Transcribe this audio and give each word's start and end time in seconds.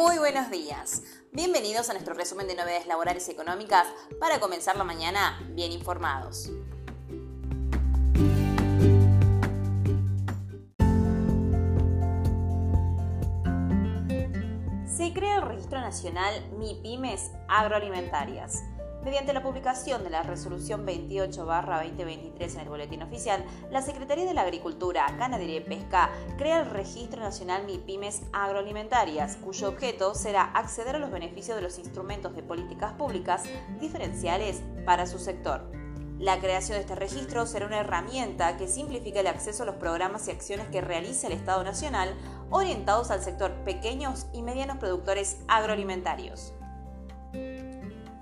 Muy 0.00 0.16
buenos 0.16 0.50
días. 0.50 1.02
Bienvenidos 1.30 1.90
a 1.90 1.92
nuestro 1.92 2.14
resumen 2.14 2.46
de 2.46 2.54
novedades 2.54 2.86
laborales 2.86 3.28
y 3.28 3.32
económicas 3.32 3.86
para 4.18 4.40
comenzar 4.40 4.74
la 4.78 4.82
mañana 4.82 5.38
bien 5.50 5.72
informados. 5.72 6.50
Se 14.86 15.12
crea 15.12 15.36
el 15.36 15.42
Registro 15.42 15.82
Nacional 15.82 16.48
MIPIMES 16.56 17.32
Agroalimentarias. 17.46 18.62
Mediante 19.04 19.32
la 19.32 19.42
publicación 19.42 20.04
de 20.04 20.10
la 20.10 20.22
Resolución 20.22 20.86
28-2023 20.86 22.54
en 22.54 22.60
el 22.60 22.68
Boletín 22.68 23.02
Oficial, 23.02 23.42
la 23.70 23.80
Secretaría 23.80 24.26
de 24.26 24.34
la 24.34 24.42
Agricultura, 24.42 25.06
Ganadería 25.18 25.56
y 25.56 25.60
Pesca 25.60 26.10
crea 26.36 26.60
el 26.60 26.70
Registro 26.70 27.22
Nacional 27.22 27.64
MIPIMES 27.64 28.24
Agroalimentarias, 28.34 29.36
cuyo 29.36 29.70
objeto 29.70 30.14
será 30.14 30.42
acceder 30.42 30.96
a 30.96 30.98
los 30.98 31.10
beneficios 31.10 31.56
de 31.56 31.62
los 31.62 31.78
instrumentos 31.78 32.36
de 32.36 32.42
políticas 32.42 32.92
públicas 32.92 33.44
diferenciales 33.80 34.60
para 34.84 35.06
su 35.06 35.18
sector. 35.18 35.62
La 36.18 36.38
creación 36.38 36.76
de 36.76 36.82
este 36.82 36.94
registro 36.94 37.46
será 37.46 37.64
una 37.64 37.80
herramienta 37.80 38.58
que 38.58 38.68
simplifique 38.68 39.20
el 39.20 39.28
acceso 39.28 39.62
a 39.62 39.66
los 39.66 39.76
programas 39.76 40.28
y 40.28 40.32
acciones 40.32 40.68
que 40.68 40.82
realiza 40.82 41.28
el 41.28 41.32
Estado 41.32 41.64
Nacional 41.64 42.14
orientados 42.50 43.10
al 43.10 43.22
sector 43.22 43.52
pequeños 43.64 44.26
y 44.34 44.42
medianos 44.42 44.76
productores 44.76 45.38
agroalimentarios 45.48 46.52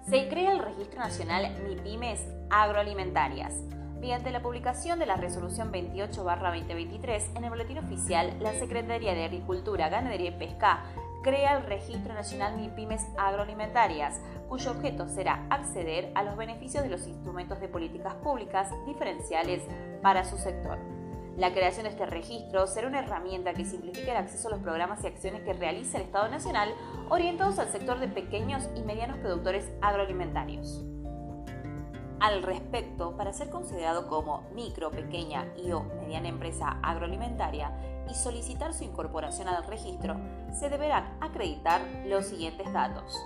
se 0.09 0.27
crea 0.29 0.53
el 0.53 0.61
Registro 0.61 1.01
Nacional 1.01 1.55
MIPIMES 1.65 2.27
Agroalimentarias. 2.49 3.53
Mediante 4.01 4.31
la 4.31 4.41
publicación 4.41 4.99
de 4.99 5.05
la 5.05 5.17
Resolución 5.17 5.71
28-2023 5.71 7.37
en 7.37 7.45
el 7.45 7.51
Boletín 7.51 7.79
Oficial, 7.79 8.35
la 8.41 8.55
Secretaría 8.55 9.13
de 9.13 9.25
Agricultura, 9.25 9.91
Ganadería 9.91 10.31
y 10.31 10.39
Pesca 10.39 10.85
crea 11.23 11.59
el 11.59 11.65
Registro 11.65 12.15
Nacional 12.15 12.57
MIPIMES 12.57 13.07
Agroalimentarias, 13.19 14.23
cuyo 14.49 14.71
objeto 14.71 15.09
será 15.09 15.47
acceder 15.51 16.11
a 16.15 16.23
los 16.23 16.39
beneficios 16.39 16.85
de 16.85 16.91
los 16.91 17.07
instrumentos 17.07 17.61
de 17.61 17.69
políticas 17.69 18.15
públicas 18.15 18.71
diferenciales 18.87 19.63
para 20.01 20.25
su 20.25 20.39
sector. 20.39 20.98
La 21.39 21.53
creación 21.53 21.85
de 21.85 21.91
este 21.91 22.05
registro 22.05 22.67
será 22.67 22.89
una 22.89 22.99
herramienta 22.99 23.55
que 23.55 23.65
simplifique 23.65 24.11
el 24.11 24.17
acceso 24.17 24.49
a 24.49 24.51
los 24.51 24.61
programas 24.61 25.05
y 25.05 25.07
acciones 25.07 25.43
que 25.43 25.53
realiza 25.53 25.97
el 25.99 26.03
Estado 26.03 26.29
Nacional 26.29 26.75
orientados 27.11 27.61
al 27.61 27.69
sector 27.69 28.01
de 28.01 28.09
pequeños 28.09 28.69
y 28.75 28.81
medianos 28.81 29.19
productores 29.19 29.71
agroalimentarios. 29.81 30.83
Al 32.19 32.43
respecto, 32.43 33.17
para 33.17 33.33
ser 33.33 33.51
considerado 33.51 34.09
como 34.09 34.49
micro, 34.53 34.91
pequeña 34.91 35.47
y 35.57 35.71
o 35.71 35.85
mediana 36.01 36.27
empresa 36.27 36.81
agroalimentaria 36.83 37.71
y 38.11 38.15
solicitar 38.15 38.75
su 38.75 38.83
incorporación 38.83 39.47
al 39.47 39.63
registro, 39.63 40.17
se 40.53 40.69
deberán 40.69 41.19
acreditar 41.21 41.83
los 42.05 42.27
siguientes 42.27 42.73
datos. 42.73 43.17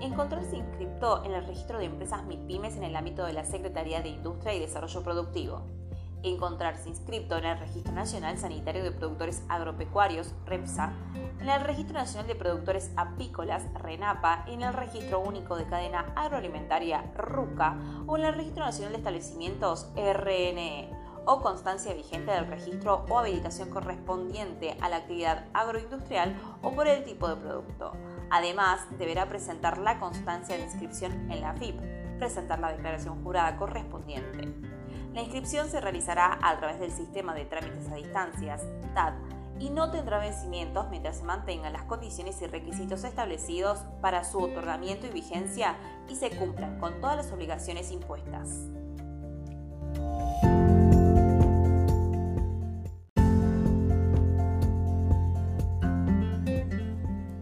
Encontrarse 0.00 0.56
inscripto 0.56 1.24
en 1.24 1.30
el 1.30 1.46
registro 1.46 1.78
de 1.78 1.84
empresas 1.84 2.24
MIPIMES 2.24 2.76
en 2.76 2.82
el 2.82 2.96
ámbito 2.96 3.24
de 3.24 3.34
la 3.34 3.44
Secretaría 3.44 4.02
de 4.02 4.08
Industria 4.08 4.52
y 4.52 4.58
Desarrollo 4.58 5.04
Productivo 5.04 5.81
encontrarse 6.22 6.88
inscrito 6.88 7.36
en 7.36 7.44
el 7.44 7.58
Registro 7.58 7.92
Nacional 7.92 8.38
Sanitario 8.38 8.82
de 8.82 8.92
Productores 8.92 9.42
Agropecuarios, 9.48 10.34
REPSA, 10.46 10.92
en 11.40 11.48
el 11.48 11.60
Registro 11.62 11.94
Nacional 11.94 12.26
de 12.26 12.34
Productores 12.34 12.90
Apícolas, 12.96 13.64
RENAPA, 13.74 14.44
en 14.46 14.62
el 14.62 14.72
Registro 14.72 15.20
Único 15.20 15.56
de 15.56 15.66
Cadena 15.66 16.12
Agroalimentaria, 16.16 17.12
RUCA, 17.16 17.76
o 18.06 18.16
en 18.16 18.24
el 18.24 18.34
Registro 18.34 18.64
Nacional 18.64 18.92
de 18.92 18.98
Establecimientos, 18.98 19.88
RNE, 19.96 20.90
o 21.24 21.40
constancia 21.40 21.94
vigente 21.94 22.32
del 22.32 22.48
registro 22.48 23.04
o 23.08 23.18
habilitación 23.18 23.70
correspondiente 23.70 24.76
a 24.80 24.88
la 24.88 24.96
actividad 24.96 25.46
agroindustrial 25.52 26.36
o 26.62 26.72
por 26.72 26.88
el 26.88 27.04
tipo 27.04 27.28
de 27.28 27.36
producto. 27.36 27.92
Además, 28.30 28.80
deberá 28.98 29.28
presentar 29.28 29.78
la 29.78 29.98
constancia 29.98 30.56
de 30.56 30.64
inscripción 30.64 31.30
en 31.30 31.40
la 31.40 31.54
FIP, 31.54 31.78
presentar 32.18 32.58
la 32.58 32.72
declaración 32.72 33.22
jurada 33.22 33.56
correspondiente. 33.56 34.71
La 35.14 35.20
inscripción 35.20 35.68
se 35.68 35.78
realizará 35.80 36.38
a 36.42 36.56
través 36.58 36.80
del 36.80 36.90
sistema 36.90 37.34
de 37.34 37.44
trámites 37.44 37.86
a 37.90 37.96
distancias, 37.96 38.62
TAD, 38.94 39.12
y 39.58 39.68
no 39.68 39.90
tendrá 39.90 40.18
vencimientos 40.18 40.88
mientras 40.88 41.18
se 41.18 41.24
mantengan 41.24 41.74
las 41.74 41.82
condiciones 41.82 42.40
y 42.40 42.46
requisitos 42.46 43.04
establecidos 43.04 43.80
para 44.00 44.24
su 44.24 44.38
otorgamiento 44.38 45.06
y 45.06 45.10
vigencia 45.10 45.76
y 46.08 46.16
se 46.16 46.30
cumplan 46.30 46.80
con 46.80 46.98
todas 47.02 47.16
las 47.16 47.30
obligaciones 47.30 47.90
impuestas. 47.90 48.48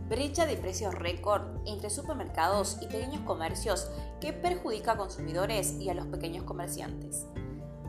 Brecha 0.09 0.45
de 0.45 0.57
precios 0.57 0.93
récord 0.93 1.43
entre 1.67 1.89
supermercados 1.89 2.79
y 2.83 2.87
pequeños 2.87 3.21
comercios 3.21 3.89
que 4.21 4.33
perjudica 4.33 4.93
a 4.93 4.97
consumidores 4.97 5.75
y 5.81 5.89
a 5.89 5.95
los 5.95 6.07
pequeños 6.09 6.43
comerciantes. 6.43 7.27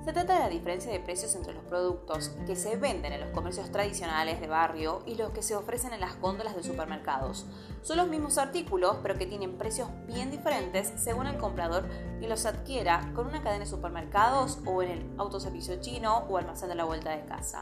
Se 0.03 0.13
trata 0.13 0.33
de 0.33 0.39
la 0.39 0.49
diferencia 0.49 0.91
de 0.91 0.99
precios 0.99 1.35
entre 1.35 1.53
los 1.53 1.63
productos 1.65 2.31
que 2.47 2.55
se 2.55 2.75
venden 2.75 3.13
en 3.13 3.21
los 3.21 3.29
comercios 3.29 3.71
tradicionales 3.71 4.41
de 4.41 4.47
barrio 4.47 5.03
y 5.05 5.13
los 5.13 5.29
que 5.29 5.43
se 5.43 5.55
ofrecen 5.55 5.93
en 5.93 6.01
las 6.01 6.19
góndolas 6.19 6.55
de 6.55 6.63
supermercados. 6.63 7.45
Son 7.83 7.97
los 7.97 8.07
mismos 8.07 8.39
artículos, 8.39 8.97
pero 9.03 9.15
que 9.19 9.27
tienen 9.27 9.59
precios 9.59 9.89
bien 10.07 10.31
diferentes 10.31 10.91
según 10.95 11.27
el 11.27 11.37
comprador 11.37 11.87
que 12.19 12.27
los 12.27 12.47
adquiera 12.47 13.11
con 13.13 13.27
una 13.27 13.43
cadena 13.43 13.65
de 13.65 13.69
supermercados 13.69 14.57
o 14.65 14.81
en 14.81 14.89
el 14.89 15.11
autoservicio 15.19 15.79
chino 15.81 16.25
o 16.29 16.37
almacén 16.37 16.69
de 16.69 16.75
la 16.75 16.83
vuelta 16.83 17.11
de 17.11 17.25
casa. 17.25 17.61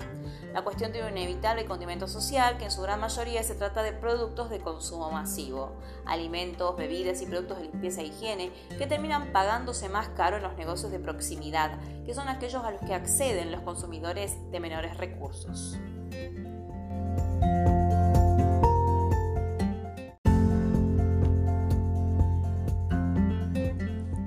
La 0.54 0.62
cuestión 0.62 0.94
tiene 0.94 1.10
un 1.10 1.18
inevitable 1.18 1.66
condimento 1.66 2.08
social 2.08 2.58
que 2.58 2.66
en 2.66 2.72
su 2.72 2.82
gran 2.82 3.02
mayoría 3.02 3.44
se 3.44 3.56
trata 3.56 3.84
de 3.84 3.92
productos 3.92 4.50
de 4.50 4.62
consumo 4.62 5.12
masivo, 5.12 5.74
alimentos, 6.06 6.76
bebidas 6.78 7.22
y 7.22 7.26
productos 7.26 7.58
de 7.58 7.64
limpieza 7.64 8.00
e 8.00 8.06
higiene 8.06 8.54
que 8.78 8.88
terminan 8.88 9.34
pagándose 9.34 9.90
más 9.90 10.08
caro 10.10 10.38
en 10.38 10.44
los 10.44 10.56
negocios 10.56 10.92
de 10.92 11.00
proximidad, 11.00 11.78
que 12.06 12.14
son 12.14 12.29
aquellos 12.30 12.64
a 12.64 12.72
los 12.72 12.82
que 12.82 12.94
acceden 12.94 13.52
los 13.52 13.62
consumidores 13.62 14.38
de 14.52 14.60
menores 14.60 14.98
recursos. 14.98 15.78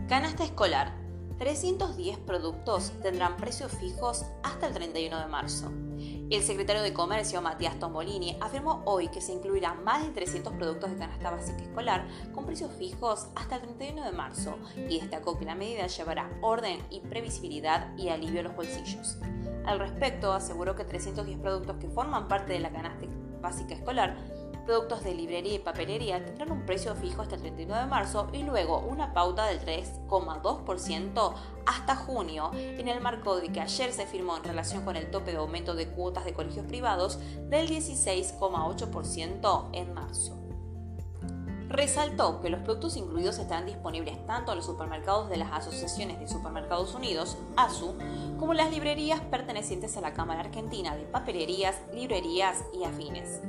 Canasta 0.08 0.44
escolar. 0.44 1.01
310 1.42 2.19
productos 2.19 2.92
tendrán 3.03 3.36
precios 3.36 3.72
fijos 3.72 4.25
hasta 4.44 4.69
el 4.69 4.75
31 4.75 5.22
de 5.22 5.26
marzo. 5.26 5.72
El 6.30 6.41
secretario 6.41 6.82
de 6.82 6.92
Comercio, 6.92 7.42
Matías 7.42 7.80
Tombolini, 7.80 8.36
afirmó 8.41 8.82
hoy 8.84 9.08
que 9.08 9.20
se 9.20 9.32
incluirán 9.32 9.82
más 9.82 10.04
de 10.04 10.12
300 10.12 10.52
productos 10.52 10.91
de 10.91 10.98
canasta 10.98 11.32
básica 11.32 11.60
escolar 11.60 12.06
con 12.32 12.47
precios 12.47 12.70
fijos 12.75 13.26
hasta 13.34 13.56
el 13.56 13.62
31 13.62 14.04
de 14.04 14.12
marzo 14.12 14.56
y 14.88 15.00
destacó 15.00 15.36
que 15.36 15.44
la 15.44 15.56
medida 15.56 15.88
llevará 15.88 16.31
orden 16.42 16.78
y 16.91 17.00
previsibilidad 17.00 17.92
y 17.98 18.10
alivio 18.10 18.38
a 18.38 18.44
los 18.44 18.54
bolsillos. 18.54 19.19
Al 19.66 19.81
respecto, 19.81 20.32
aseguró 20.32 20.76
que 20.76 20.84
310 20.84 21.41
productos 21.41 21.76
que 21.78 21.88
forman 21.88 22.28
parte 22.28 22.52
de 22.52 22.60
la 22.60 22.70
canasta 22.70 23.06
básica 23.41 23.75
escolar 23.75 24.16
productos 24.65 25.05
de 25.05 25.15
librería 25.15 25.55
y 25.55 25.59
papelería 25.59 26.25
tendrán 26.25 26.53
un 26.53 26.65
precio 26.65 26.95
fijo 26.95 27.23
hasta 27.23 27.37
el 27.37 27.43
31 27.43 27.77
de 27.77 27.87
marzo 27.87 28.28
y 28.33 28.43
luego 28.43 28.78
una 28.78 29.12
pauta 29.12 29.47
del 29.47 29.61
3,2% 29.61 31.34
hasta 31.67 31.97
junio, 31.97 32.50
en 32.55 32.89
el 32.89 33.00
marco 33.00 33.37
de 33.37 33.49
que 33.49 33.61
ayer 33.61 33.93
se 33.93 34.06
firmó 34.06 34.37
en 34.37 34.45
relación 34.45 34.84
con 34.84 34.97
el 34.97 35.11
tope 35.11 35.33
de 35.33 35.39
aumento 35.39 35.75
de 35.75 35.89
cuotas 35.89 36.25
de 36.25 36.34
colegios 36.34 36.67
privados 36.67 37.19
del 37.49 37.69
16,8% 37.69 39.69
en 39.73 39.95
marzo. 39.95 40.41
Resaltó 41.72 42.43
que 42.43 42.50
los 42.50 42.60
productos 42.60 42.99
incluidos 42.99 43.38
estarán 43.38 43.65
disponibles 43.65 44.27
tanto 44.27 44.53
en 44.53 44.59
los 44.59 44.66
supermercados 44.66 45.31
de 45.31 45.38
las 45.38 45.53
Asociaciones 45.53 46.21
de 46.21 46.28
Supermercados 46.28 46.94
Unidos, 46.94 47.38
ASU, 47.56 47.94
como 48.38 48.53
en 48.53 48.59
las 48.59 48.71
librerías 48.71 49.22
pertenecientes 49.22 49.97
a 49.97 50.03
la 50.03 50.12
Cámara 50.12 50.41
Argentina 50.41 50.94
de 50.94 51.05
Papelerías, 51.05 51.81
Librerías 51.94 52.62
y 52.79 52.85
Afines. 52.85 53.41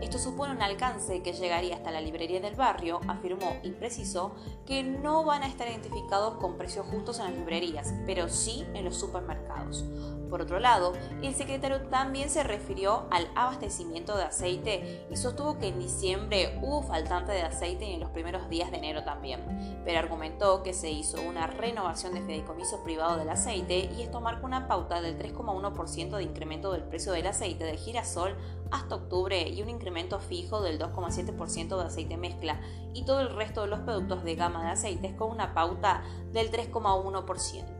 Esto 0.00 0.18
supone 0.18 0.54
un 0.54 0.62
alcance 0.62 1.22
que 1.22 1.32
llegaría 1.32 1.76
hasta 1.76 1.92
la 1.92 2.00
librería 2.00 2.40
del 2.40 2.56
barrio, 2.56 3.00
afirmó 3.06 3.56
y 3.62 3.70
precisó 3.70 4.32
que 4.66 4.82
no 4.82 5.24
van 5.24 5.44
a 5.44 5.46
estar 5.46 5.68
identificados 5.68 6.34
con 6.38 6.56
precios 6.56 6.84
justos 6.86 7.20
en 7.20 7.26
las 7.26 7.34
librerías, 7.34 7.94
pero 8.06 8.28
sí 8.28 8.66
en 8.74 8.86
los 8.86 8.96
supermercados. 8.96 9.84
Por 10.28 10.42
otro 10.42 10.60
lado, 10.60 10.92
el 11.22 11.34
secretario 11.34 11.82
también 11.88 12.28
se 12.28 12.42
refirió 12.42 13.06
al 13.10 13.28
abastecimiento 13.34 14.16
de 14.16 14.24
aceite 14.24 15.06
y 15.10 15.16
sostuvo 15.16 15.58
que 15.58 15.68
en 15.68 15.78
diciembre 15.78 16.58
hubo 16.62 16.82
faltante 16.82 17.32
de 17.32 17.42
en 17.68 18.00
los 18.00 18.10
primeros 18.10 18.48
días 18.48 18.70
de 18.70 18.78
enero 18.78 19.04
también, 19.04 19.40
pero 19.84 19.98
argumentó 19.98 20.62
que 20.62 20.72
se 20.72 20.90
hizo 20.90 21.20
una 21.20 21.46
renovación 21.46 22.14
de 22.14 22.22
fideicomiso 22.22 22.82
privado 22.82 23.18
del 23.18 23.28
aceite 23.28 23.90
y 23.96 24.02
esto 24.02 24.20
marca 24.20 24.46
una 24.46 24.66
pauta 24.66 25.02
del 25.02 25.18
3,1% 25.18 26.16
de 26.16 26.22
incremento 26.22 26.72
del 26.72 26.84
precio 26.84 27.12
del 27.12 27.26
aceite 27.26 27.64
de 27.64 27.76
girasol 27.76 28.36
hasta 28.70 28.94
octubre 28.94 29.48
y 29.48 29.60
un 29.62 29.68
incremento 29.68 30.18
fijo 30.18 30.62
del 30.62 30.78
2,7% 30.78 31.76
de 31.78 31.84
aceite 31.84 32.16
mezcla 32.16 32.60
y 32.94 33.04
todo 33.04 33.20
el 33.20 33.34
resto 33.34 33.62
de 33.62 33.68
los 33.68 33.80
productos 33.80 34.24
de 34.24 34.34
gama 34.34 34.64
de 34.64 34.70
aceites 34.70 35.14
con 35.14 35.30
una 35.30 35.52
pauta 35.52 36.02
del 36.32 36.50
3,1%. 36.50 37.77